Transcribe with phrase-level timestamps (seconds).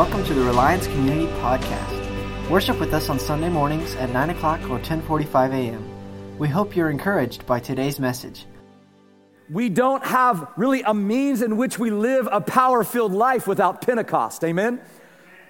[0.00, 2.48] Welcome to the Reliance Community Podcast.
[2.48, 6.38] Worship with us on Sunday mornings at 9 o'clock or 1045 a.m.
[6.38, 8.46] We hope you're encouraged by today's message.
[9.50, 13.82] We don't have really a means in which we live a power filled life without
[13.82, 14.42] Pentecost.
[14.42, 14.80] Amen?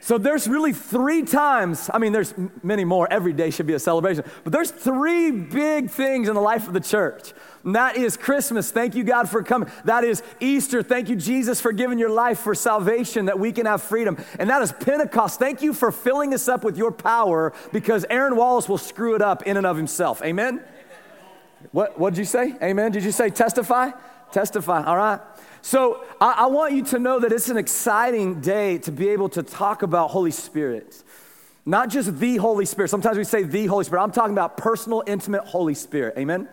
[0.00, 3.06] So there's really three times, I mean, there's many more.
[3.08, 4.24] Every day should be a celebration.
[4.42, 7.34] But there's three big things in the life of the church.
[7.64, 8.70] That is Christmas.
[8.70, 9.70] Thank you, God, for coming.
[9.84, 10.82] That is Easter.
[10.82, 14.16] Thank you, Jesus, for giving your life for salvation that we can have freedom.
[14.38, 15.38] And that is Pentecost.
[15.38, 19.22] Thank you for filling us up with your power because Aaron Wallace will screw it
[19.22, 20.22] up in and of himself.
[20.22, 20.62] Amen?
[21.72, 22.56] What did you say?
[22.62, 22.92] Amen.
[22.92, 23.90] Did you say testify?
[24.32, 24.84] Testify.
[24.84, 25.20] All right.
[25.62, 29.28] So I, I want you to know that it's an exciting day to be able
[29.30, 31.02] to talk about Holy Spirit.
[31.66, 32.88] Not just the Holy Spirit.
[32.88, 34.02] Sometimes we say the Holy Spirit.
[34.02, 36.14] I'm talking about personal, intimate Holy Spirit.
[36.16, 36.48] Amen.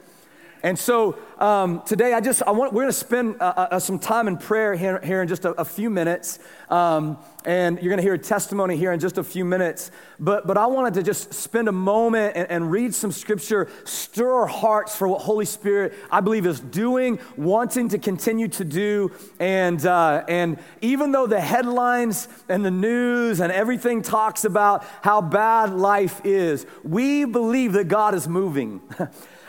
[0.63, 3.79] And so um, today, I just I want we're going to spend uh, uh, uh,
[3.79, 6.39] some time in prayer here, here in just a, a few minutes,
[6.69, 9.91] um, and you're going to hear a testimony here in just a few minutes.
[10.19, 14.31] But but I wanted to just spend a moment and, and read some scripture, stir
[14.31, 19.11] our hearts for what Holy Spirit I believe is doing, wanting to continue to do,
[19.39, 25.21] and uh, and even though the headlines and the news and everything talks about how
[25.21, 28.81] bad life is, we believe that God is moving.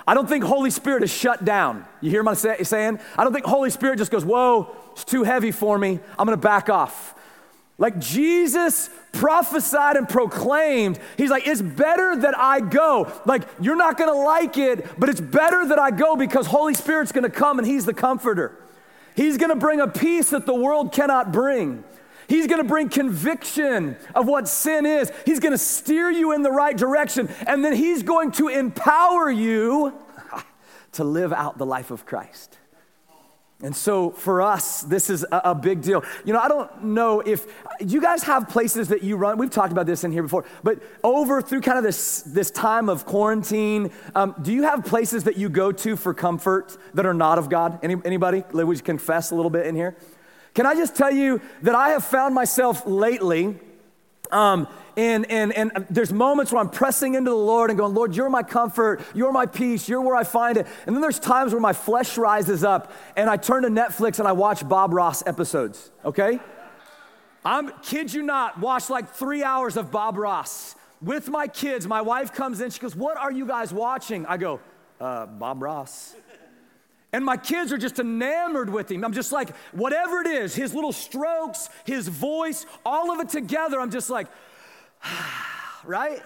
[0.08, 1.84] I don't think Holy Spirit is shut down.
[2.00, 2.98] You hear what I'm saying?
[3.18, 6.00] I don't think Holy Spirit just goes, whoa, it's too heavy for me.
[6.18, 7.14] I'm going to back off.
[7.76, 13.12] Like Jesus prophesied and proclaimed, he's like, it's better that I go.
[13.26, 17.12] Like, you're not gonna like it, but it's better that I go because Holy Spirit's
[17.12, 18.58] gonna come and he's the comforter.
[19.14, 21.84] He's gonna bring a peace that the world cannot bring.
[22.28, 25.10] He's gonna bring conviction of what sin is.
[25.24, 27.28] He's gonna steer you in the right direction.
[27.46, 29.94] And then He's going to empower you
[30.92, 32.58] to live out the life of Christ.
[33.60, 36.04] And so for us, this is a, big deal.
[36.24, 37.44] You know, I don't know if
[37.80, 39.36] you guys have places that you run.
[39.36, 42.88] We've talked about this in here before, but over through kind of this, this time
[42.88, 47.14] of quarantine, um, do you have places that you go to for comfort that are
[47.14, 47.80] not of God?
[47.82, 48.44] Any, anybody?
[48.54, 49.96] You confess a little bit in here?
[50.58, 53.54] Can I just tell you that I have found myself lately,
[54.32, 58.16] um, and, and, and there's moments where I'm pressing into the Lord and going, Lord,
[58.16, 60.66] you're my comfort, you're my peace, you're where I find it.
[60.84, 64.26] And then there's times where my flesh rises up and I turn to Netflix and
[64.26, 66.40] I watch Bob Ross episodes, okay?
[67.44, 71.86] I'm, kid you not, watch like three hours of Bob Ross with my kids.
[71.86, 74.26] My wife comes in, she goes, What are you guys watching?
[74.26, 74.58] I go,
[75.00, 76.16] uh, Bob Ross.
[77.12, 79.04] And my kids are just enamored with him.
[79.04, 83.80] I'm just like, whatever it is, his little strokes, his voice, all of it together,
[83.80, 84.28] I'm just like,
[85.84, 86.22] right?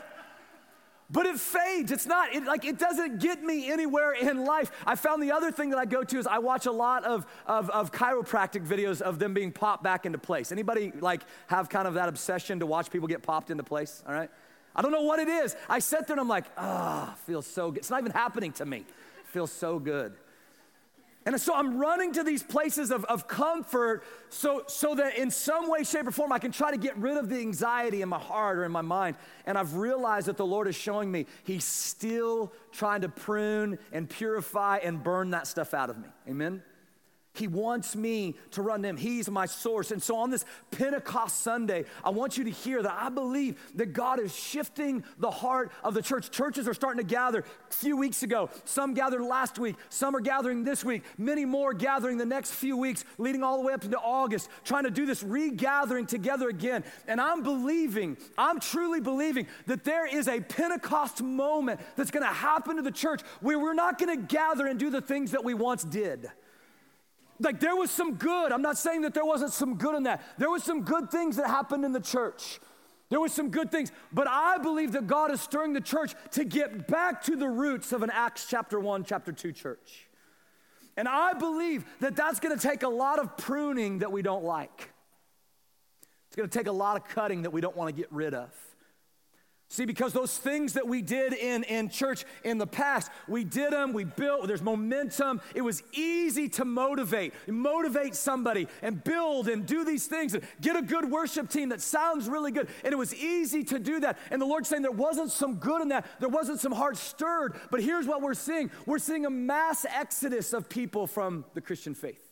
[1.09, 1.93] But it fades.
[1.93, 4.73] It's not, it, like, it doesn't get me anywhere in life.
[4.87, 7.27] I found the other thing that I go to is I watch a lot of,
[7.47, 10.51] of, of chiropractic videos of them being popped back into place.
[10.51, 14.03] Anybody, like, have kind of that obsession to watch people get popped into place?
[14.09, 14.31] All right?
[14.75, 15.55] I don't know what it is.
[15.69, 17.79] I sit there and I'm like, ah, oh, feels so good.
[17.81, 18.79] It's not even happening to me.
[18.79, 20.15] It feels so good.
[21.25, 25.71] And so I'm running to these places of, of comfort so, so that in some
[25.71, 28.19] way, shape, or form, I can try to get rid of the anxiety in my
[28.19, 29.17] heart or in my mind.
[29.47, 34.09] And I've realized that the Lord is showing me He's still trying to prune and
[34.09, 36.09] purify and burn that stuff out of me.
[36.29, 36.63] Amen?
[37.35, 38.99] He wants me to run to him.
[38.99, 39.91] He's my source.
[39.91, 43.95] And so on this Pentecost Sunday, I want you to hear that I believe that
[43.95, 46.31] God is shifting the heart of the church.
[46.31, 48.51] Churches are starting to gather a few weeks ago.
[48.67, 52.77] Some gathered last week, some are gathering this week, many more gathering the next few
[52.77, 56.85] weeks, leading all the way up into August, trying to do this regathering together again.
[57.09, 62.33] And I'm believing, I'm truly believing that there is a Pentecost moment that's going to
[62.33, 65.45] happen to the church where we're not going to gather and do the things that
[65.45, 66.31] we once did.
[67.43, 68.53] Like there was some good.
[68.53, 70.23] I'm not saying that there wasn't some good in that.
[70.39, 72.61] There was some good things that happened in the church.
[73.09, 76.45] There was some good things, but I believe that God is stirring the church to
[76.45, 80.09] get back to the roots of an Acts chapter 1, chapter 2 church.
[80.97, 84.45] And I believe that that's going to take a lot of pruning that we don't
[84.45, 84.91] like.
[86.27, 88.33] It's going to take a lot of cutting that we don't want to get rid
[88.33, 88.51] of.
[89.73, 93.73] See, because those things that we did in, in church in the past, we did
[93.73, 95.41] them, we built, there's momentum.
[95.55, 100.77] It was easy to motivate, motivate somebody and build and do these things and get
[100.77, 102.69] a good worship team that sounds really good.
[102.85, 104.19] And it was easy to do that.
[104.31, 107.55] And the Lord's saying there wasn't some good in that, there wasn't some heart stirred.
[107.71, 111.95] But here's what we're seeing we're seeing a mass exodus of people from the Christian
[111.95, 112.31] faith.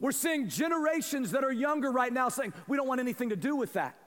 [0.00, 3.54] We're seeing generations that are younger right now saying, we don't want anything to do
[3.54, 3.97] with that.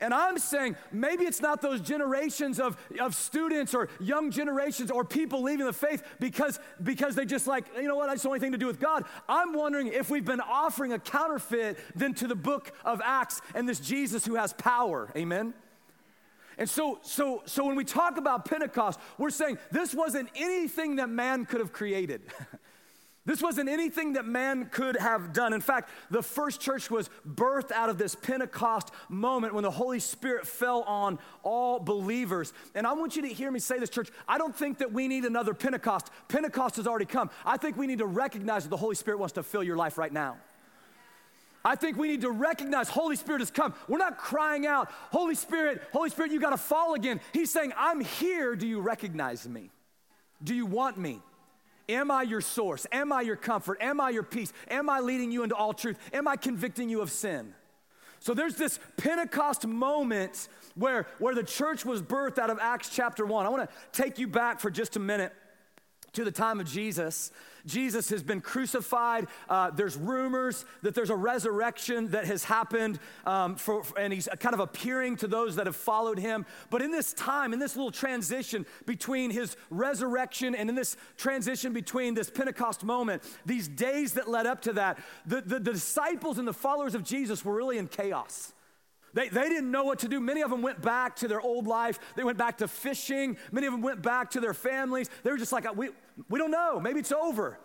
[0.00, 5.04] And I'm saying maybe it's not those generations of, of students or young generations or
[5.04, 8.42] people leaving the faith because, because they just like, you know what, I just want
[8.42, 9.04] anything to do with God.
[9.28, 13.68] I'm wondering if we've been offering a counterfeit then to the book of Acts and
[13.68, 15.10] this Jesus who has power.
[15.16, 15.54] Amen?
[16.58, 21.08] And so, so, so when we talk about Pentecost, we're saying this wasn't anything that
[21.08, 22.22] man could have created.
[23.26, 25.52] This wasn't anything that man could have done.
[25.52, 29.98] In fact, the first church was birthed out of this Pentecost moment when the Holy
[29.98, 32.52] Spirit fell on all believers.
[32.76, 34.10] And I want you to hear me say this, church.
[34.28, 36.08] I don't think that we need another Pentecost.
[36.28, 37.28] Pentecost has already come.
[37.44, 39.98] I think we need to recognize that the Holy Spirit wants to fill your life
[39.98, 40.36] right now.
[41.64, 43.74] I think we need to recognize Holy Spirit has come.
[43.88, 47.20] We're not crying out, Holy Spirit, Holy Spirit, you got to fall again.
[47.32, 48.54] He's saying, I'm here.
[48.54, 49.72] Do you recognize me?
[50.44, 51.20] Do you want me?
[51.88, 52.86] Am I your source?
[52.90, 53.78] Am I your comfort?
[53.80, 54.52] Am I your peace?
[54.68, 55.98] Am I leading you into all truth?
[56.12, 57.54] Am I convicting you of sin?
[58.18, 63.24] So there's this Pentecost moment where, where the church was birthed out of Acts chapter
[63.24, 63.46] 1.
[63.46, 65.32] I want to take you back for just a minute
[66.16, 67.30] to the time of Jesus.
[67.66, 69.26] Jesus has been crucified.
[69.48, 74.54] Uh, there's rumors that there's a resurrection that has happened, um, for, and he's kind
[74.54, 76.46] of appearing to those that have followed him.
[76.70, 81.72] But in this time, in this little transition between his resurrection and in this transition
[81.72, 86.38] between this Pentecost moment, these days that led up to that, the, the, the disciples
[86.38, 88.52] and the followers of Jesus were really in chaos.
[89.16, 90.20] They, they didn't know what to do.
[90.20, 91.98] Many of them went back to their old life.
[92.16, 93.38] They went back to fishing.
[93.50, 95.08] Many of them went back to their families.
[95.22, 95.88] They were just like, we,
[96.28, 96.78] we don't know.
[96.78, 97.58] Maybe it's over.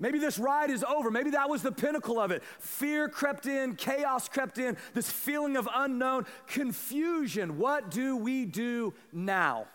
[0.00, 1.10] Maybe this ride is over.
[1.10, 2.42] Maybe that was the pinnacle of it.
[2.58, 7.58] Fear crept in, chaos crept in, this feeling of unknown, confusion.
[7.58, 9.66] What do we do now?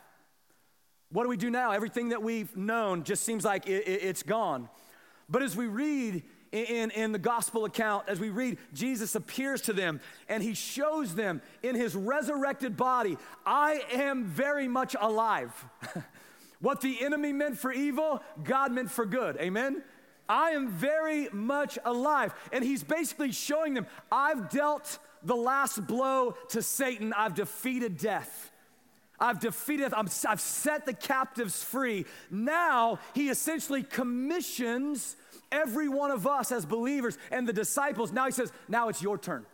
[1.11, 1.73] What do we do now?
[1.73, 4.67] Everything that we've known just seems like it, it, it's gone.
[5.29, 9.73] But as we read in, in the gospel account, as we read, Jesus appears to
[9.73, 15.53] them and he shows them in his resurrected body, I am very much alive.
[16.59, 19.37] what the enemy meant for evil, God meant for good.
[19.37, 19.83] Amen?
[20.27, 22.33] I am very much alive.
[22.51, 28.51] And he's basically showing them, I've dealt the last blow to Satan, I've defeated death.
[29.19, 32.05] I've defeated, i have set the captives free.
[32.31, 35.17] Now he essentially commissions
[35.51, 38.11] every one of us as believers and the disciples.
[38.11, 39.45] Now he says, Now it's your turn.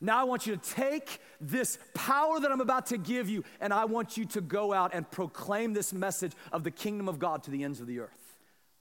[0.00, 3.72] Now I want you to take this power that I'm about to give you, and
[3.72, 7.42] I want you to go out and proclaim this message of the kingdom of God
[7.44, 8.28] to the ends of the earth.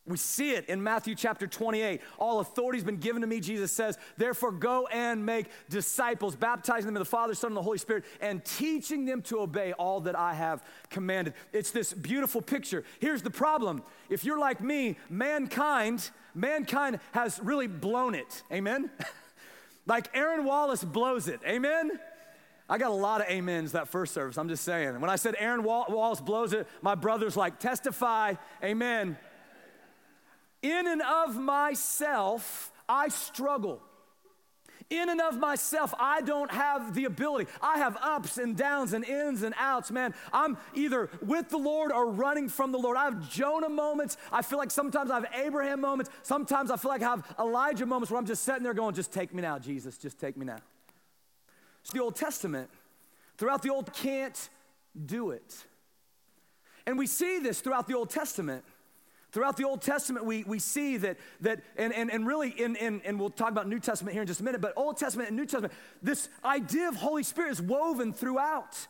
[0.08, 2.00] We see it in Matthew chapter 28.
[2.18, 3.98] All authority has been given to me, Jesus says.
[4.16, 8.06] Therefore, go and make disciples, baptizing them in the Father, Son, and the Holy Spirit,
[8.22, 11.34] and teaching them to obey all that I have commanded.
[11.52, 12.86] It's this beautiful picture.
[13.00, 18.44] Here's the problem if you're like me, mankind, mankind has really blown it.
[18.52, 18.90] Amen?
[19.86, 21.42] like Aaron Wallace blows it.
[21.46, 22.00] Amen?
[22.70, 24.38] I got a lot of amens that first service.
[24.38, 25.00] I'm just saying.
[25.00, 29.18] When I said Aaron Wallace blows it, my brother's like, testify, amen.
[30.62, 33.82] In and of myself, I struggle.
[34.90, 37.50] In and of myself, I don't have the ability.
[37.62, 40.14] I have ups and downs and ins and outs, man.
[40.32, 42.96] I'm either with the Lord or running from the Lord.
[42.96, 44.16] I have Jonah moments.
[44.32, 46.10] I feel like sometimes I have Abraham moments.
[46.24, 49.12] Sometimes I feel like I have Elijah moments where I'm just sitting there going, just
[49.12, 50.60] take me now, Jesus, just take me now.
[51.82, 52.70] It's the Old Testament.
[53.38, 54.50] Throughout the Old, can't
[55.06, 55.66] do it.
[56.86, 58.64] And we see this throughout the Old Testament.
[59.32, 63.02] Throughout the Old Testament, we, we see that, that and, and, and really, in, in,
[63.04, 65.38] and we'll talk about New Testament here in just a minute, but Old Testament and
[65.38, 68.88] New Testament, this idea of Holy Spirit is woven throughout.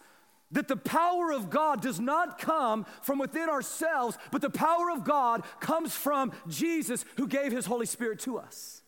[0.52, 5.04] That the power of God does not come from within ourselves, but the power of
[5.04, 8.82] God comes from Jesus who gave his Holy Spirit to us.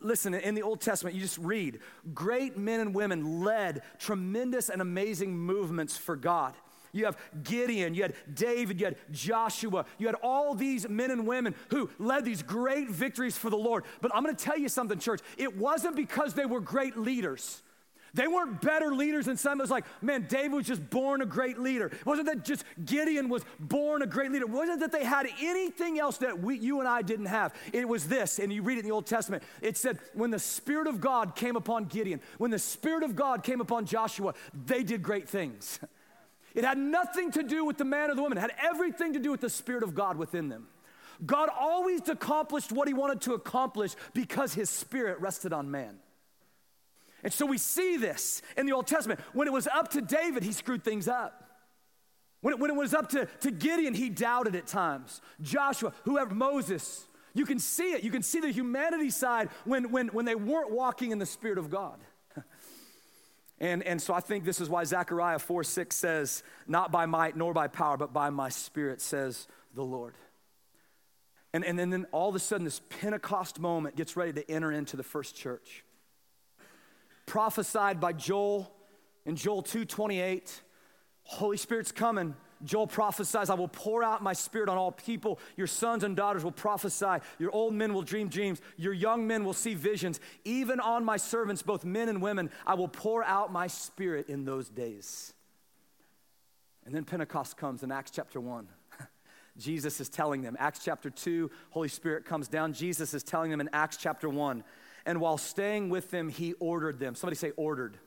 [0.00, 1.80] Listen, in the Old Testament, you just read
[2.14, 6.54] great men and women led tremendous and amazing movements for God.
[6.92, 11.26] You have Gideon, you had David, you had Joshua, you had all these men and
[11.26, 13.84] women who led these great victories for the Lord.
[14.00, 15.20] But I'm gonna tell you something, church.
[15.36, 17.62] It wasn't because they were great leaders.
[18.14, 19.60] They weren't better leaders than some.
[19.60, 21.86] It was like, man, David was just born a great leader.
[21.86, 24.44] It wasn't that just Gideon was born a great leader.
[24.44, 27.54] It wasn't that they had anything else that we, you and I didn't have.
[27.72, 29.42] It was this, and you read it in the Old Testament.
[29.62, 33.42] It said, when the Spirit of God came upon Gideon, when the Spirit of God
[33.42, 34.34] came upon Joshua,
[34.66, 35.78] they did great things.
[36.54, 39.18] It had nothing to do with the man or the woman, it had everything to
[39.18, 40.68] do with the Spirit of God within them.
[41.24, 45.98] God always accomplished what he wanted to accomplish because his Spirit rested on man.
[47.22, 49.20] And so we see this in the Old Testament.
[49.34, 51.44] When it was up to David, he screwed things up.
[52.40, 55.20] When it, when it was up to, to Gideon, he doubted at times.
[55.42, 57.04] Joshua, whoever, Moses,
[57.34, 58.02] you can see it.
[58.02, 61.58] You can see the humanity side when, when, when they weren't walking in the Spirit
[61.58, 61.98] of God.
[63.60, 67.36] And, and so I think this is why Zechariah 4 6 says, Not by might
[67.36, 70.14] nor by power, but by my spirit, says the Lord.
[71.52, 74.96] And, and, then all of a sudden, this Pentecost moment gets ready to enter into
[74.96, 75.84] the first church.
[77.26, 78.72] Prophesied by Joel
[79.26, 80.62] in Joel 2 28,
[81.24, 82.34] Holy Spirit's coming.
[82.64, 85.38] Joel prophesies, I will pour out my spirit on all people.
[85.56, 87.18] Your sons and daughters will prophesy.
[87.38, 88.60] Your old men will dream dreams.
[88.76, 90.20] Your young men will see visions.
[90.44, 94.44] Even on my servants, both men and women, I will pour out my spirit in
[94.44, 95.32] those days.
[96.84, 98.68] And then Pentecost comes in Acts chapter 1.
[99.58, 100.56] Jesus is telling them.
[100.58, 102.72] Acts chapter 2, Holy Spirit comes down.
[102.72, 104.64] Jesus is telling them in Acts chapter 1.
[105.06, 107.14] And while staying with them, he ordered them.
[107.14, 107.98] Somebody say, ordered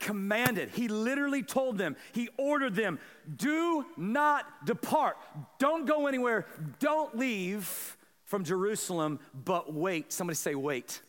[0.00, 0.70] commanded.
[0.70, 2.98] He literally told them, he ordered them,
[3.36, 5.16] do not depart.
[5.58, 6.46] Don't go anywhere.
[6.80, 10.12] Don't leave from Jerusalem, but wait.
[10.12, 11.02] Somebody say, wait.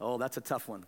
[0.00, 0.86] Oh, that's a tough one.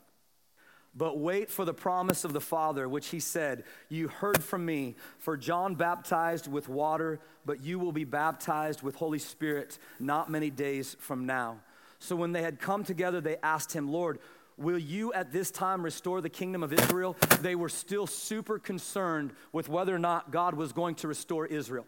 [0.95, 4.97] But wait for the promise of the Father, which he said, You heard from me,
[5.19, 10.50] for John baptized with water, but you will be baptized with Holy Spirit not many
[10.50, 11.61] days from now.
[12.00, 14.19] So when they had come together, they asked him, Lord,
[14.61, 17.17] Will you at this time restore the kingdom of Israel?
[17.40, 21.87] They were still super concerned with whether or not God was going to restore Israel.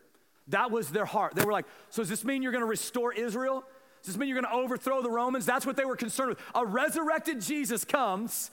[0.48, 1.34] That was their heart.
[1.34, 3.62] They were like, So does this mean you're going to restore Israel?
[4.02, 5.44] Does this mean you're going to overthrow the Romans?
[5.44, 6.40] That's what they were concerned with.
[6.54, 8.50] A resurrected Jesus comes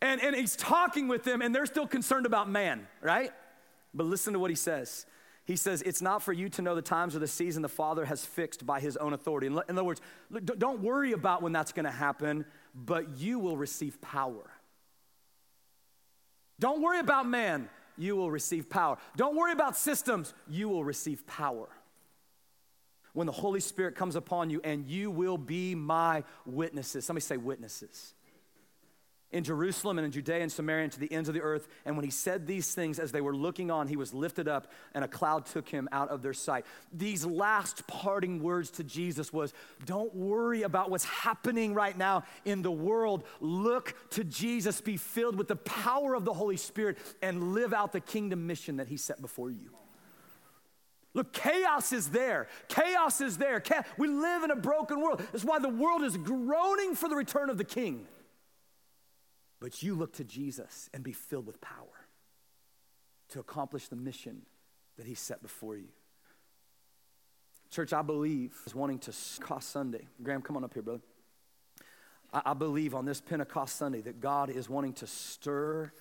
[0.00, 3.32] and, and he's talking with them, and they're still concerned about man, right?
[3.94, 5.06] But listen to what he says.
[5.44, 8.04] He says, It's not for you to know the times or the season the Father
[8.04, 9.46] has fixed by his own authority.
[9.46, 10.02] In other words,
[10.58, 12.44] don't worry about when that's going to happen,
[12.74, 14.50] but you will receive power.
[16.60, 18.98] Don't worry about man, you will receive power.
[19.16, 21.68] Don't worry about systems, you will receive power.
[23.12, 27.04] When the Holy Spirit comes upon you, and you will be my witnesses.
[27.04, 28.14] Somebody say, witnesses
[29.30, 31.68] in Jerusalem and in Judea and Samaria and to the ends of the earth.
[31.84, 34.72] And when he said these things, as they were looking on, he was lifted up
[34.94, 36.64] and a cloud took him out of their sight.
[36.92, 39.52] These last parting words to Jesus was,
[39.84, 43.24] don't worry about what's happening right now in the world.
[43.40, 47.92] Look to Jesus, be filled with the power of the Holy Spirit and live out
[47.92, 49.70] the kingdom mission that he set before you.
[51.14, 52.48] Look, chaos is there.
[52.68, 53.62] Chaos is there.
[53.98, 55.20] We live in a broken world.
[55.32, 58.06] That's why the world is groaning for the return of the king.
[59.60, 62.06] But you look to Jesus and be filled with power
[63.30, 64.42] to accomplish the mission
[64.96, 65.88] that He set before you.
[67.70, 70.06] Church, I believe is wanting to cost Sunday.
[70.22, 71.02] Graham, come on up here, brother.
[72.32, 75.92] I, I believe on this Pentecost Sunday that God is wanting to stir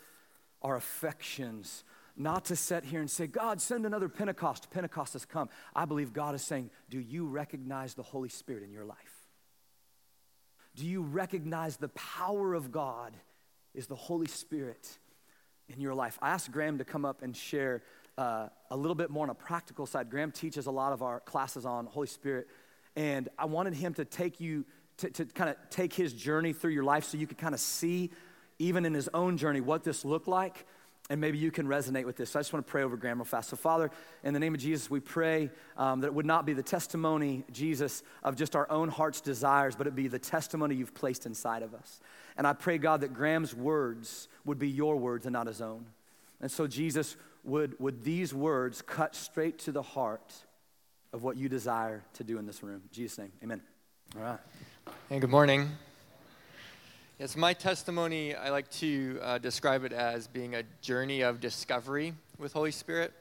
[0.61, 1.83] our affections,
[2.15, 4.71] not to sit here and say, God, send another Pentecost.
[4.71, 5.49] Pentecost has come.
[5.75, 8.97] I believe God is saying, Do you recognize the Holy Spirit in your life?
[10.75, 13.13] Do you recognize the power of God
[13.77, 14.97] is the Holy Spirit
[15.69, 16.17] in your life.
[16.21, 17.83] I asked Graham to come up and share
[18.17, 20.09] uh, a little bit more on a practical side.
[20.09, 22.47] Graham teaches a lot of our classes on Holy Spirit,
[22.95, 24.65] and I wanted him to take you
[24.97, 27.61] to, to kind of take his journey through your life so you could kind of
[27.61, 28.09] see,
[28.57, 30.65] even in his own journey, what this looked like
[31.09, 32.31] and maybe you can resonate with this.
[32.31, 33.49] So I just want to pray over Graham real fast.
[33.49, 33.89] So, Father,
[34.23, 37.43] in the name of Jesus, we pray um, that it would not be the testimony,
[37.51, 41.63] Jesus, of just our own heart's desires, but it be the testimony you've placed inside
[41.63, 41.99] of us.
[42.37, 45.85] And I pray, God, that Graham's words would be your words and not his own.
[46.41, 50.33] And so, Jesus, would, would these words cut straight to the heart
[51.13, 52.81] of what you desire to do in this room?
[52.83, 53.61] In Jesus' name, amen.
[54.15, 54.39] All right.
[55.09, 55.69] Hey, good morning.
[57.19, 62.13] Yes, my testimony, I like to uh, describe it as being a journey of discovery
[62.37, 63.11] with Holy Spirit.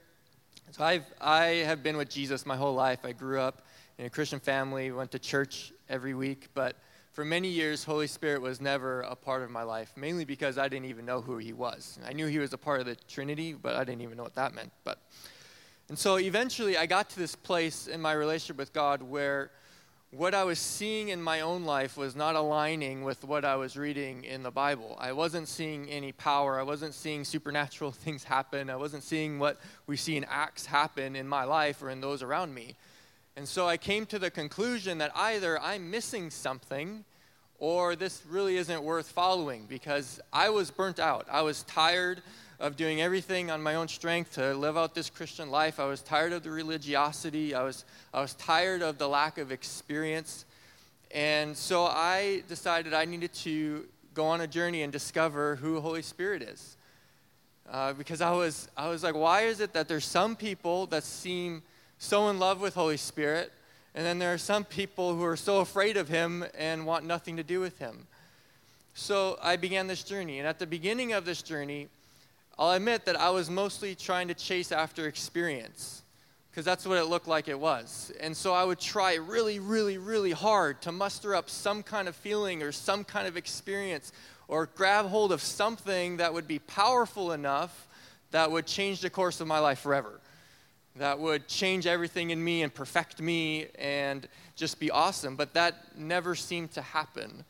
[0.72, 2.98] So I've, I have been with Jesus my whole life.
[3.04, 3.62] I grew up
[3.96, 6.76] in a Christian family, went to church every week, but
[7.14, 10.68] for many years, Holy Spirit was never a part of my life, mainly because I
[10.68, 11.98] didn't even know who he was.
[12.06, 14.34] I knew he was a part of the Trinity, but I didn't even know what
[14.34, 14.72] that meant.
[14.84, 14.98] But,
[15.88, 19.52] and so eventually, I got to this place in my relationship with God where
[20.10, 23.76] what I was seeing in my own life was not aligning with what I was
[23.76, 24.96] reading in the Bible.
[25.00, 26.58] I wasn't seeing any power.
[26.58, 28.70] I wasn't seeing supernatural things happen.
[28.70, 32.22] I wasn't seeing what we see in Acts happen in my life or in those
[32.22, 32.76] around me.
[33.36, 37.04] And so I came to the conclusion that either I'm missing something
[37.58, 41.26] or this really isn't worth following because I was burnt out.
[41.30, 42.22] I was tired
[42.58, 45.78] of doing everything on my own strength to live out this Christian life.
[45.78, 47.54] I was tired of the religiosity.
[47.54, 47.84] I was,
[48.14, 50.46] I was tired of the lack of experience.
[51.10, 56.02] And so I decided I needed to go on a journey and discover who Holy
[56.02, 56.76] Spirit is.
[57.70, 61.02] Uh, because I was, I was like, why is it that there's some people that
[61.02, 61.62] seem
[61.98, 63.52] so in love with Holy Spirit,
[63.94, 67.36] and then there are some people who are so afraid of Him and want nothing
[67.36, 68.06] to do with Him?
[68.94, 70.38] So I began this journey.
[70.38, 71.88] And at the beginning of this journey,
[72.58, 76.02] I'll admit that I was mostly trying to chase after experience
[76.50, 78.10] because that's what it looked like it was.
[78.18, 82.16] And so I would try really, really, really hard to muster up some kind of
[82.16, 84.10] feeling or some kind of experience
[84.48, 87.86] or grab hold of something that would be powerful enough
[88.30, 90.18] that would change the course of my life forever,
[90.96, 95.36] that would change everything in me and perfect me and just be awesome.
[95.36, 97.44] But that never seemed to happen.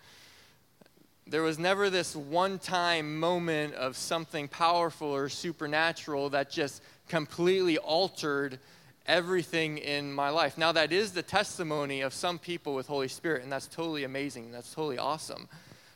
[1.29, 7.79] There was never this one time moment of something powerful or supernatural that just completely
[7.79, 8.61] altered
[9.07, 10.57] everything in my life.
[10.57, 14.53] Now, that is the testimony of some people with Holy Spirit, and that's totally amazing.
[14.53, 15.49] That's totally awesome.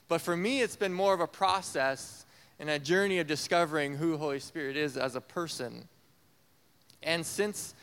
[0.08, 2.24] But for me, it's been more of a process
[2.58, 5.88] and a journey of discovering who Holy Spirit is as a person.
[7.04, 7.74] And since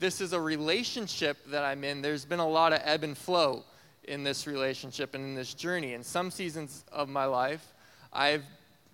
[0.00, 3.64] this is a relationship that I'm in, there's been a lot of ebb and flow
[4.06, 5.94] in this relationship and in this journey.
[5.94, 7.72] In some seasons of my life,
[8.12, 8.44] I've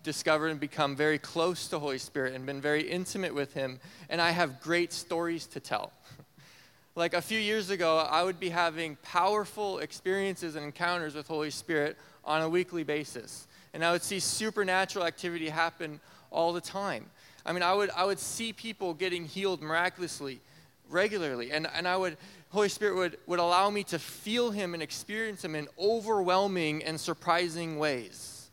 [0.03, 4.21] discovered and become very close to Holy Spirit and been very intimate with Him, and
[4.21, 5.93] I have great stories to tell.
[6.95, 11.51] like a few years ago, I would be having powerful experiences and encounters with Holy
[11.51, 16.01] Spirit on a weekly basis, and I would see supernatural activity happen
[16.31, 17.07] all the time.
[17.45, 20.41] I mean, I would, I would see people getting healed miraculously,
[20.89, 22.17] regularly, and, and I would,
[22.51, 27.01] Holy Spirit would, would allow me to feel Him and experience Him in overwhelming and
[27.01, 28.51] surprising ways.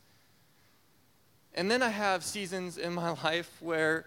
[1.56, 4.06] And then I have seasons in my life where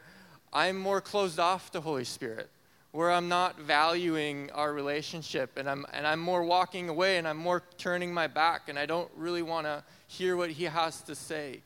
[0.52, 2.48] I'm more closed off to Holy Spirit,
[2.92, 7.36] where I'm not valuing our relationship and I'm, and I'm more walking away and I'm
[7.36, 11.16] more turning my back and I don't really want to hear what He has to
[11.16, 11.62] say.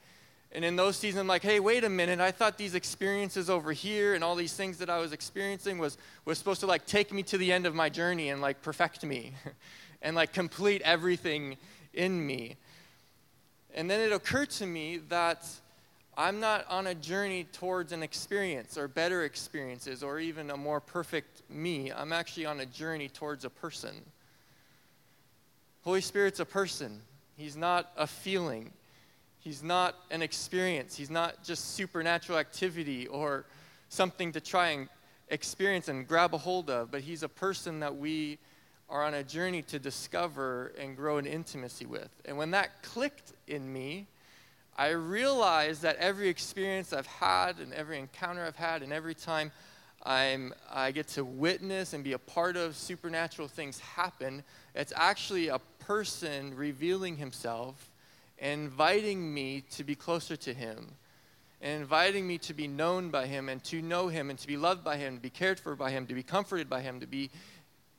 [0.55, 2.21] And in those seasons, I'm like, hey, wait a minute.
[2.21, 5.99] I thought these experiences over here and all these things that I was experiencing was,
[6.25, 9.05] was supposed to like take me to the end of my journey and like perfect
[9.05, 9.33] me
[10.03, 11.57] and like complete everything
[11.93, 12.55] in me.
[13.75, 15.45] And then it occurred to me that
[16.17, 20.81] I'm not on a journey towards an experience or better experiences or even a more
[20.81, 21.91] perfect me.
[21.91, 23.95] I'm actually on a journey towards a person.
[25.83, 27.01] Holy Spirit's a person,
[27.37, 28.73] He's not a feeling.
[29.45, 30.97] He's not an experience.
[30.97, 33.45] He's not just supernatural activity or
[33.91, 34.89] something to try and
[35.29, 38.39] experience and grab a hold of, but He's a person that we
[38.89, 42.09] are on a journey to discover and grow in intimacy with.
[42.25, 44.07] And when that clicked in me,
[44.79, 49.53] I realized that every experience I've had and every encounter I've had and every time
[50.05, 54.43] I'm, I get to witness and be a part of supernatural things happen,
[54.75, 57.91] it's actually a person revealing himself
[58.45, 60.87] and inviting me to be closer to him
[61.63, 64.59] and inviting me to be known by him and to know him and to be
[64.59, 67.07] loved by him, to be cared for by him, to be comforted by him, to
[67.07, 67.31] be,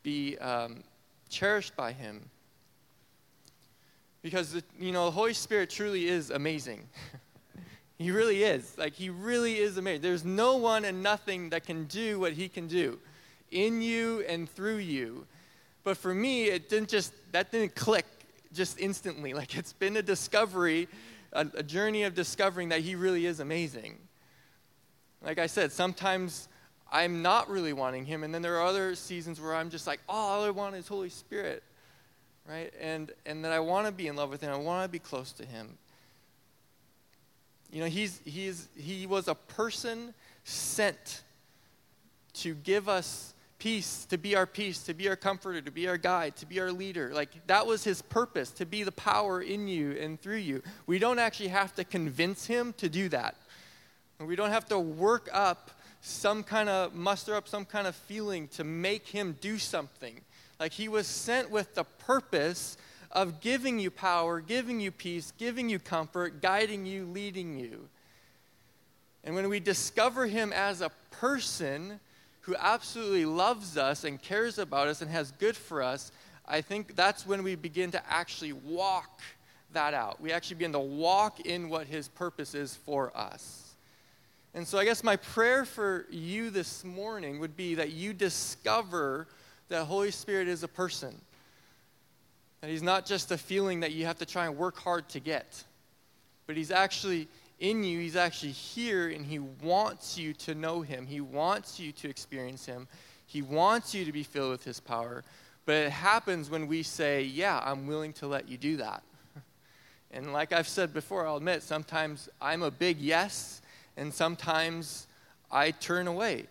[0.03, 0.84] be um,
[1.29, 2.29] cherished by him.
[4.21, 6.88] Because, you know, the Holy Spirit truly is amazing.
[7.97, 8.77] he really is.
[8.77, 10.03] Like, he really is amazing.
[10.03, 12.99] There's no one and nothing that can do what he can do
[13.49, 15.25] in you and through you.
[15.84, 18.05] But for me, it didn't just, that didn't click
[18.55, 19.33] just instantly.
[19.35, 20.87] Like, it's been a discovery,
[21.33, 23.97] a, a journey of discovering that he really is amazing.
[25.21, 26.47] Like I said, sometimes
[26.91, 29.99] I'm not really wanting him, and then there are other seasons where I'm just like,
[30.09, 31.61] oh, all I want is Holy Spirit
[32.47, 32.73] right?
[32.79, 34.51] And, and that I want to be in love with him.
[34.51, 35.77] I want to be close to him.
[37.71, 40.13] You know, he's, he's, he was a person
[40.43, 41.23] sent
[42.35, 45.97] to give us peace, to be our peace, to be our comforter, to be our
[45.97, 47.11] guide, to be our leader.
[47.13, 50.61] Like, that was his purpose, to be the power in you and through you.
[50.87, 53.35] We don't actually have to convince him to do that.
[54.19, 58.47] We don't have to work up some kind of, muster up some kind of feeling
[58.49, 60.21] to make him do something.
[60.59, 62.77] Like he was sent with the purpose
[63.11, 67.87] of giving you power, giving you peace, giving you comfort, guiding you, leading you.
[69.23, 71.99] And when we discover him as a person
[72.45, 76.12] who absolutely loves us and cares about us and has good for us,
[76.47, 79.21] I think that's when we begin to actually walk
[79.73, 80.21] that out.
[80.21, 83.73] We actually begin to walk in what his purpose is for us.
[84.53, 89.27] And so I guess my prayer for you this morning would be that you discover
[89.69, 91.19] that Holy Spirit is a person.
[92.62, 95.19] That He's not just a feeling that you have to try and work hard to
[95.19, 95.63] get,
[96.45, 97.27] but He's actually
[97.69, 97.99] in you.
[97.99, 101.08] He's actually here, and He wants you to know Him.
[101.08, 102.88] He wants you to experience Him.
[103.25, 105.23] He wants you to be filled with His power.
[105.65, 109.04] But it happens when we say, Yeah, I'm willing to let you do that.
[110.12, 113.62] And like I've said before, I'll admit, sometimes I'm a big yes,
[113.97, 115.08] and sometimes
[115.51, 116.45] I turn away.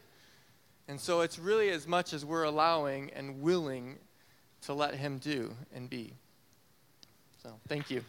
[0.87, 3.97] And so it's really as much as we're allowing and willing
[4.63, 6.13] to let Him do and be.
[7.43, 8.05] So thank you.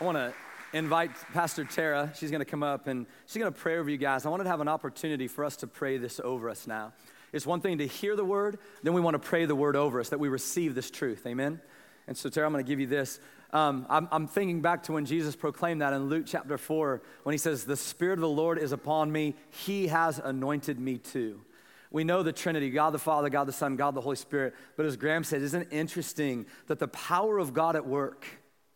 [0.00, 0.32] I want to
[0.72, 2.10] invite Pastor Tara.
[2.16, 4.24] She's going to come up and she's going to pray over you guys.
[4.24, 6.94] I wanted to have an opportunity for us to pray this over us now.
[7.34, 10.00] It's one thing to hear the word, then we want to pray the word over
[10.00, 11.26] us that we receive this truth.
[11.26, 11.60] Amen?
[12.08, 13.20] And so, Tara, I'm going to give you this.
[13.52, 17.34] Um, I'm, I'm, thinking back to when Jesus proclaimed that in Luke chapter 4, when
[17.34, 21.42] he says, The Spirit of the Lord is upon me, he has anointed me too.
[21.90, 24.54] We know the Trinity God the Father, God the Son, God the Holy Spirit.
[24.78, 28.24] But as Graham said, isn't it interesting that the power of God at work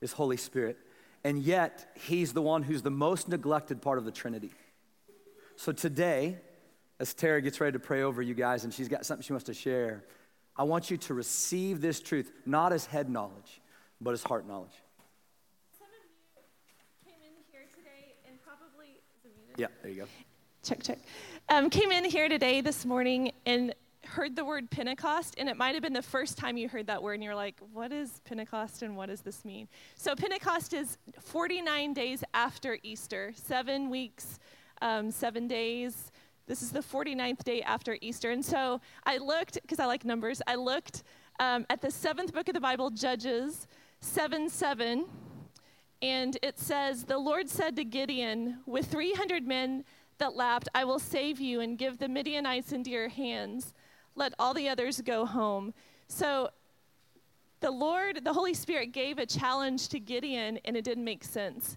[0.02, 0.76] is Holy Spirit?
[1.24, 4.52] And yet, he's the one who's the most neglected part of the Trinity.
[5.56, 6.36] So today,
[7.00, 9.46] as Tara gets ready to pray over you guys and she's got something she wants
[9.46, 10.04] to share,
[10.56, 13.60] I want you to receive this truth, not as head knowledge,
[14.00, 14.74] but as heart knowledge.
[15.78, 19.00] Some of you came in here today and probably.
[19.56, 20.08] Yeah, there you go.
[20.62, 20.98] Check, check.
[21.48, 23.74] Um, came in here today, this morning, and
[24.14, 27.02] heard the word Pentecost, and it might have been the first time you heard that
[27.02, 29.68] word, and you're like, what is Pentecost and what does this mean?
[29.96, 34.38] So, Pentecost is 49 days after Easter, seven weeks,
[34.80, 36.12] um, seven days.
[36.46, 38.30] This is the 49th day after Easter.
[38.30, 41.02] And so I looked, because I like numbers, I looked
[41.40, 43.66] um, at the seventh book of the Bible, Judges
[44.00, 45.06] 7 7.
[46.02, 49.84] And it says, The Lord said to Gideon, With 300 men
[50.18, 53.72] that lapped, I will save you and give the Midianites into your hands.
[54.14, 55.74] Let all the others go home.
[56.08, 56.50] So
[57.60, 61.76] the Lord, the Holy Spirit gave a challenge to Gideon, and it didn't make sense.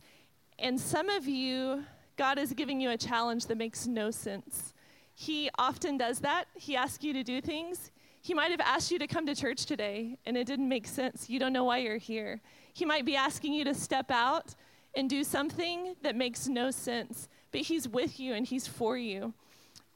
[0.59, 1.83] And some of you,
[2.17, 4.73] God is giving you a challenge that makes no sense.
[5.13, 6.45] He often does that.
[6.55, 7.91] He asks you to do things.
[8.21, 11.29] He might have asked you to come to church today, and it didn't make sense.
[11.29, 12.41] You don't know why you're here.
[12.73, 14.53] He might be asking you to step out
[14.93, 19.33] and do something that makes no sense, but He's with you and He's for you.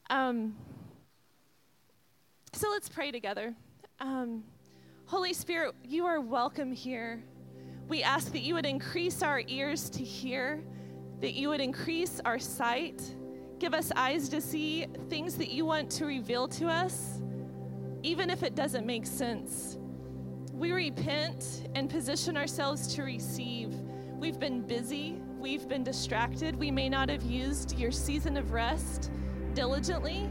[0.09, 0.55] Um,
[2.53, 3.55] so let's pray together.
[3.99, 4.43] Um,
[5.05, 7.23] Holy Spirit, you are welcome here.
[7.87, 10.63] We ask that you would increase our ears to hear,
[11.21, 13.01] that you would increase our sight,
[13.59, 17.21] give us eyes to see things that you want to reveal to us,
[18.03, 19.77] even if it doesn't make sense.
[20.53, 23.73] We repent and position ourselves to receive.
[24.17, 29.11] We've been busy, we've been distracted, we may not have used your season of rest
[29.53, 30.29] diligently.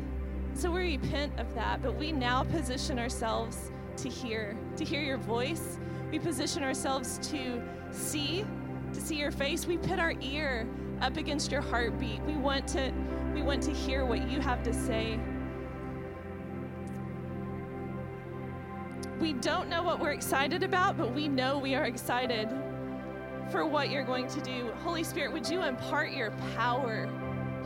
[0.54, 5.16] So we repent of that, but we now position ourselves to hear, to hear your
[5.18, 5.78] voice.
[6.10, 8.44] We position ourselves to see,
[8.92, 9.66] to see your face.
[9.66, 10.66] We put our ear
[11.00, 12.22] up against your heartbeat.
[12.22, 12.92] We want to
[13.34, 15.18] we want to hear what you have to say.
[19.20, 22.48] We don't know what we're excited about, but we know we are excited
[23.50, 24.72] for what you're going to do.
[24.82, 27.08] Holy Spirit, would you impart your power,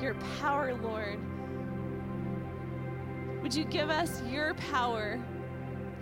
[0.00, 1.18] your power, Lord?
[3.44, 5.20] Would you give us your power?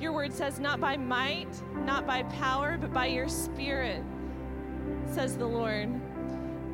[0.01, 4.01] Your word says, not by might, not by power, but by your spirit,
[5.07, 5.91] says the Lord.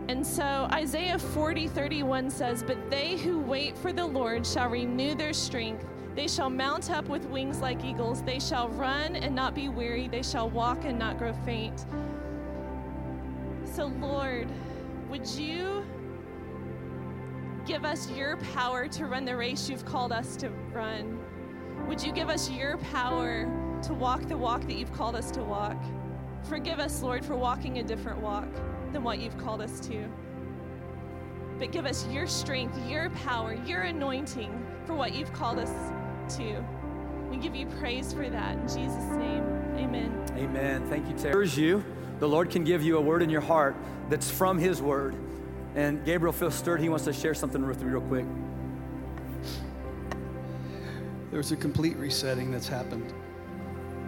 [0.08, 5.14] And so Isaiah 40, 31 says, But they who wait for the Lord shall renew
[5.14, 5.86] their strength.
[6.14, 8.22] They shall mount up with wings like eagles.
[8.22, 10.06] They shall run and not be weary.
[10.06, 11.86] They shall walk and not grow faint.
[13.64, 14.48] So, Lord,
[15.08, 15.77] would you
[17.68, 21.20] give us your power to run the race you've called us to run?
[21.86, 23.42] Would you give us your power
[23.82, 25.76] to walk the walk that you've called us to walk?
[26.44, 28.48] Forgive us, Lord, for walking a different walk
[28.90, 30.08] than what you've called us to.
[31.58, 35.92] But give us your strength, your power, your anointing for what you've called us
[36.38, 36.64] to.
[37.30, 38.56] We give you praise for that.
[38.56, 39.44] In Jesus' name,
[39.76, 40.26] amen.
[40.38, 40.88] Amen.
[40.88, 41.46] Thank you, Tara.
[41.46, 41.84] you.
[42.18, 43.76] The Lord can give you a word in your heart
[44.08, 45.14] that's from His word.
[45.78, 46.80] And Gabriel feels stirred.
[46.80, 48.26] He wants to share something with you real quick.
[51.30, 53.12] There's a complete resetting that's happened.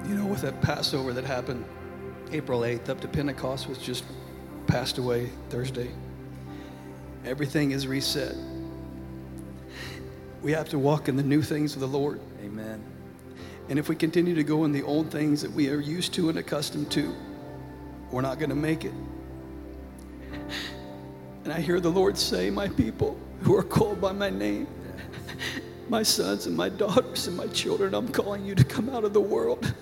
[0.09, 1.64] You know, with that Passover that happened
[2.33, 4.02] April 8th up to Pentecost which just
[4.66, 5.92] passed away Thursday.
[7.24, 8.35] Everything is reset.
[10.42, 12.20] We have to walk in the new things of the Lord.
[12.42, 12.83] Amen.
[13.68, 16.30] And if we continue to go in the old things that we are used to
[16.30, 17.14] and accustomed to,
[18.11, 18.94] we're not going to make it.
[21.44, 24.66] And I hear the Lord say, My people who are called by my name,
[25.88, 29.12] my sons and my daughters and my children, I'm calling you to come out of
[29.12, 29.74] the world,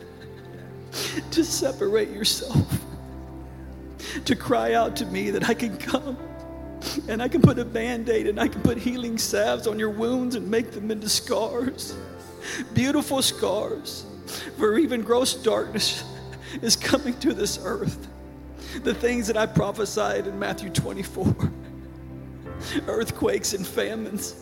[1.31, 2.81] to separate yourself,
[4.25, 6.17] to cry out to me that I can come
[7.09, 9.91] and I can put a band aid and I can put healing salves on your
[9.91, 11.97] wounds and make them into scars.
[12.73, 14.07] Beautiful scars,
[14.57, 16.05] for even gross darkness
[16.63, 18.09] is coming to this earth
[18.85, 21.35] the things that I prophesied in Matthew 24
[22.87, 24.35] earthquakes and famines,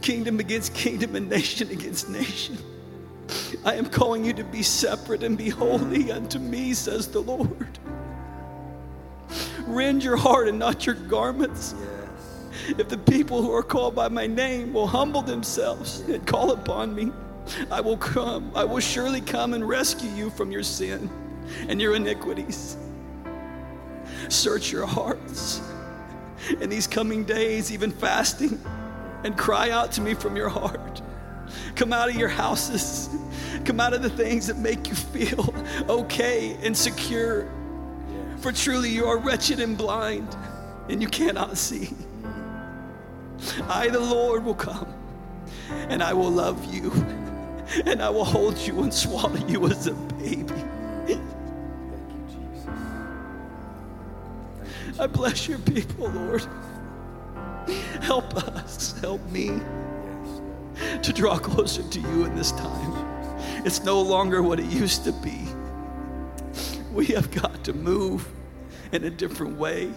[0.00, 2.58] kingdom against kingdom, and nation against nation.
[3.64, 7.78] I am calling you to be separate and be holy unto me, says the Lord.
[9.66, 11.74] Rend your heart and not your garments.
[12.68, 16.94] If the people who are called by my name will humble themselves and call upon
[16.94, 17.12] me,
[17.70, 18.50] I will come.
[18.54, 21.10] I will surely come and rescue you from your sin
[21.68, 22.76] and your iniquities.
[24.28, 25.60] Search your hearts
[26.60, 28.60] in these coming days, even fasting,
[29.24, 31.02] and cry out to me from your heart.
[31.74, 33.08] Come out of your houses.
[33.64, 35.54] Come out of the things that make you feel
[35.88, 37.50] okay and secure.
[38.38, 40.36] For truly you are wretched and blind,
[40.88, 41.90] and you cannot see.
[43.68, 44.92] I, the Lord, will come,
[45.70, 46.92] and I will love you,
[47.86, 50.54] and I will hold you and swallow you as a baby.
[54.98, 56.46] I bless your people, Lord.
[58.00, 59.60] Help us, help me
[61.02, 63.36] to draw closer to you in this time.
[63.64, 65.46] It's no longer what it used to be.
[66.92, 68.28] We have got to move
[68.92, 69.92] in a different way.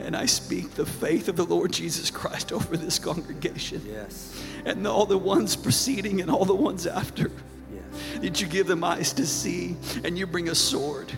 [0.00, 3.82] And I speak the faith of the Lord Jesus Christ over this congregation.
[3.84, 4.40] Yes.
[4.64, 7.30] And all the ones preceding and all the ones after.
[7.72, 8.20] Yes.
[8.20, 11.12] That you give them eyes to see and you bring a sword.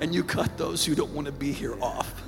[0.00, 2.22] And you cut those who don't want to be here off.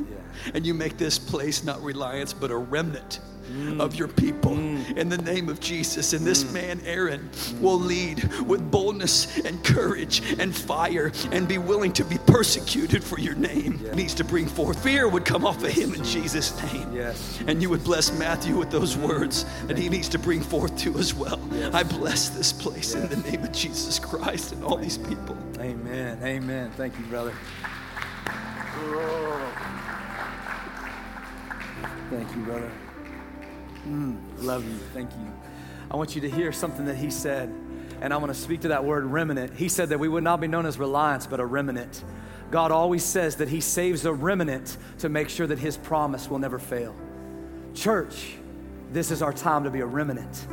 [0.52, 3.20] And you make this place not reliance, but a remnant
[3.52, 3.80] Mm.
[3.80, 4.96] of your people mm.
[4.96, 6.12] in the name of Jesus.
[6.12, 6.54] And this mm.
[6.54, 7.28] man, Aaron,
[7.60, 13.20] will lead with boldness and courage and fire and be willing to be persecuted for
[13.20, 13.80] your name.
[13.84, 13.94] Yeah.
[13.94, 14.82] Needs to bring forth.
[14.82, 16.92] Fear would come off of him in Jesus' name.
[16.94, 17.40] Yes.
[17.46, 20.98] And you would bless Matthew with those words that he needs to bring forth too
[20.98, 21.40] as well.
[21.52, 21.74] Yes.
[21.74, 25.36] I bless this place in the name of Jesus Christ and all these people.
[25.60, 26.18] Amen.
[26.22, 26.70] Amen.
[26.72, 27.34] Thank you, brother.
[32.10, 32.70] Thank you, brother.
[33.86, 34.78] Mm, love you.
[34.92, 35.32] Thank you.
[35.90, 37.52] I want you to hear something that he said,
[38.00, 39.54] and I want to speak to that word remnant.
[39.54, 42.02] He said that we would not be known as reliance, but a remnant.
[42.50, 46.38] God always says that he saves a remnant to make sure that his promise will
[46.38, 46.94] never fail.
[47.74, 48.36] Church,
[48.92, 50.46] this is our time to be a remnant.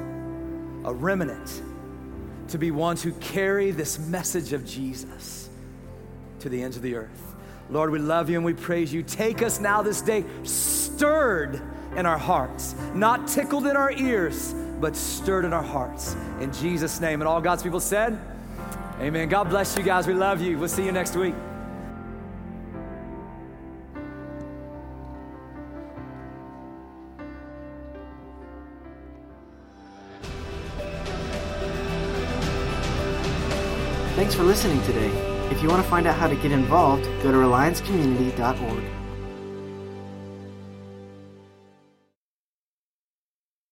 [0.85, 1.61] A remnant.
[2.49, 5.49] To be ones who carry this message of Jesus
[6.39, 7.35] to the ends of the earth.
[7.69, 9.03] Lord, we love you and we praise you.
[9.03, 11.61] Take us now this day stirred
[11.95, 16.15] in our hearts, not tickled in our ears, but stirred in our hearts.
[16.39, 17.21] In Jesus' name.
[17.21, 18.19] And all God's people said,
[18.99, 19.29] Amen.
[19.29, 20.07] God bless you guys.
[20.07, 20.57] We love you.
[20.57, 21.33] We'll see you next week.
[34.15, 35.09] Thanks for listening today.
[35.49, 39.00] If you want to find out how to get involved, go to reliancecommunity.org.